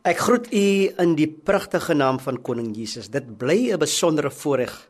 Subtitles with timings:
[0.00, 0.66] Ek groet u
[1.02, 3.10] in die pragtige naam van Koning Jesus.
[3.12, 4.88] Dit bly 'n besondere voorreg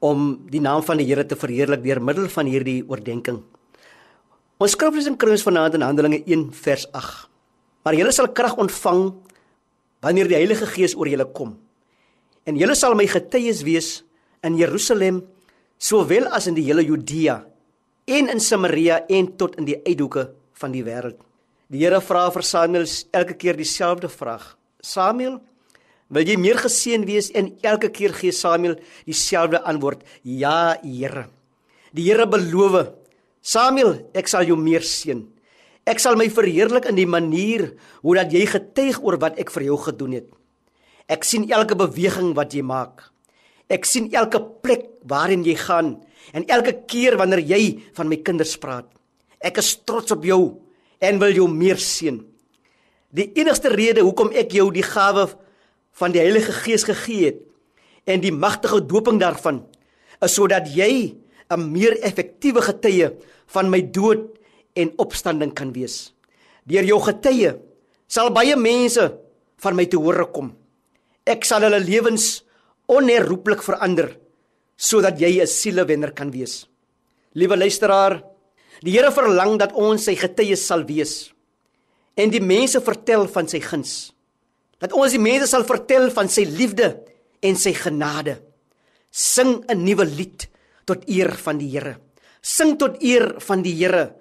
[0.00, 3.42] om die naam van die Here te verheerlik deur middel van hierdie oordeenking.
[4.58, 7.28] Ons skrif in Korintiërs vanaand in Handelinge 1 vers 8.
[7.84, 9.12] Maar julle sal krag ontvang
[10.00, 11.58] wanneer die Heilige Gees oor julle kom.
[12.44, 14.02] En julle sal my getuies wees
[14.42, 15.26] in Jerusalem
[15.78, 17.44] sowel as in die hele Judea
[18.06, 21.31] en in Samaria en tot in die uithoeke van die wêreld.
[21.72, 22.84] Die Here vra vir Samuel
[23.16, 24.44] elke keer dieselfde vraag.
[24.84, 25.38] Samuel,
[26.12, 28.74] wil jy meer geseën wees en elke keer gee Samuel
[29.08, 31.30] dieselfde antwoord: Ja, Here.
[31.96, 32.92] Die Here beloof:
[33.40, 35.22] Samuel, ek sal jou meer seën.
[35.88, 37.70] Ek sal my verheerlik in die manier
[38.04, 40.28] hoe dat jy getuig oor wat ek vir jou gedoen het.
[41.08, 43.08] Ek sien elke beweging wat jy maak.
[43.72, 45.96] Ek sien elke plek waarheen jy gaan
[46.36, 48.86] en elke keer wanneer jy van my kinders praat.
[49.40, 50.60] Ek is trots op jou
[51.02, 52.20] en wil jou meer seën.
[53.12, 55.26] Die enigste rede hoekom ek jou die gawe
[55.98, 57.42] van die Heilige Gees gegee het
[58.08, 59.62] en die magtige doping daarvan
[60.22, 61.14] is sodat jy
[61.50, 63.10] 'n meer effektiewe getuie
[63.46, 64.38] van my dood
[64.74, 66.14] en opstanding kan wees.
[66.64, 67.52] Deur jou getuie
[68.08, 69.12] sal baie mense
[69.58, 70.52] van my te hore kom.
[71.26, 72.42] Ek sal hulle lewens
[72.88, 74.16] onherroepelik verander
[74.76, 76.66] sodat jy 'n sielewenner kan wees.
[77.34, 78.31] Liewe luisteraar,
[78.82, 81.30] Die Here verlang dat ons sy getuies sal wees
[82.18, 84.12] en die mense vertel van sy guns.
[84.82, 86.90] Dat ons die mense sal vertel van sy liefde
[87.40, 88.36] en sy genade.
[89.10, 90.48] Sing 'n nuwe lied
[90.84, 91.96] tot eer van die Here.
[92.42, 94.14] Sing tot eer van die Here.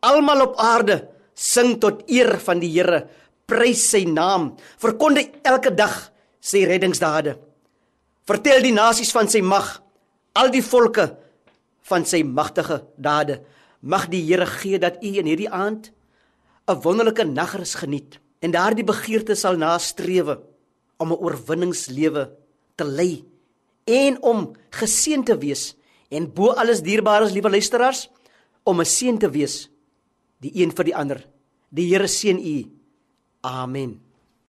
[0.00, 3.08] Almal op aarde, sing tot eer van die Here.
[3.46, 4.56] Prys sy naam.
[4.78, 7.36] Verkondig elke dag sy reddingsdade.
[8.26, 9.82] Vertel die nasies van sy mag,
[10.34, 11.16] al die volke
[11.82, 13.40] van sy magtige dade.
[13.86, 15.92] Mag die Here gee dat u in hierdie aand
[16.66, 20.42] 'n wonderlike nagrus geniet en daardie begeerte sal nastrewe
[20.98, 22.34] om 'n oorwinningslewe
[22.74, 23.24] te lei
[23.84, 25.76] en om geseën te wees
[26.10, 28.10] en bo alles dierbares liewe luisteraars
[28.64, 29.70] om 'n seën te wees
[30.40, 31.26] die een vir die ander.
[31.70, 32.66] Die Here seën u.
[33.40, 34.05] Amen.